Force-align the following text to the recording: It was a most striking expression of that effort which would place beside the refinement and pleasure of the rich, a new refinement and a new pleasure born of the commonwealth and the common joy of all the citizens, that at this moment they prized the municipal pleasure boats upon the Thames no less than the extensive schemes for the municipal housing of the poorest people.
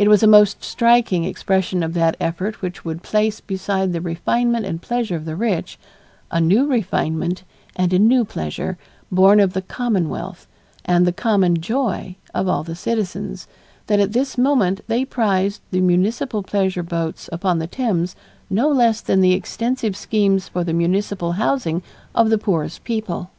It 0.00 0.08
was 0.08 0.20
a 0.24 0.26
most 0.26 0.64
striking 0.64 1.22
expression 1.22 1.84
of 1.84 1.94
that 1.94 2.16
effort 2.18 2.60
which 2.60 2.84
would 2.84 3.04
place 3.04 3.38
beside 3.40 3.92
the 3.92 4.00
refinement 4.00 4.66
and 4.66 4.82
pleasure 4.82 5.14
of 5.14 5.26
the 5.26 5.36
rich, 5.36 5.78
a 6.28 6.40
new 6.40 6.66
refinement 6.66 7.44
and 7.76 7.92
a 7.92 7.98
new 8.00 8.24
pleasure 8.24 8.78
born 9.12 9.38
of 9.38 9.52
the 9.52 9.62
commonwealth 9.62 10.48
and 10.84 11.06
the 11.06 11.12
common 11.12 11.60
joy 11.60 12.16
of 12.34 12.48
all 12.48 12.64
the 12.64 12.74
citizens, 12.74 13.46
that 13.86 14.00
at 14.00 14.12
this 14.12 14.36
moment 14.36 14.80
they 14.88 15.04
prized 15.04 15.60
the 15.70 15.80
municipal 15.80 16.42
pleasure 16.42 16.82
boats 16.82 17.28
upon 17.30 17.60
the 17.60 17.68
Thames 17.68 18.16
no 18.50 18.68
less 18.68 19.00
than 19.00 19.20
the 19.20 19.34
extensive 19.34 19.96
schemes 19.96 20.48
for 20.48 20.64
the 20.64 20.72
municipal 20.72 21.34
housing 21.34 21.80
of 22.12 22.28
the 22.28 22.38
poorest 22.38 22.82
people. 22.82 23.30